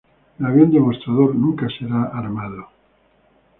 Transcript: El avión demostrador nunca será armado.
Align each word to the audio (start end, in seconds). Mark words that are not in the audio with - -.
El 0.39 0.47
avión 0.47 0.71
demostrador 0.71 1.35
nunca 1.35 1.67
será 1.77 2.05
armado. 2.05 2.67